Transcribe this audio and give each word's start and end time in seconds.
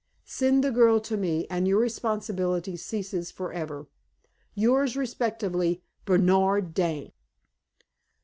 Send 0.25 0.63
the 0.63 0.71
girl 0.71 0.99
to 1.01 1.15
me, 1.15 1.45
and 1.47 1.67
your 1.67 1.79
responsibility 1.79 2.75
ceases 2.75 3.29
forever. 3.29 3.85
"Yours 4.55 4.97
respectfully, 4.97 5.83
"BERNARD 6.05 6.73
DANE." 6.73 7.11